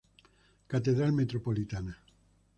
Catedral 0.73 1.11
Metropolitana. 1.11 1.95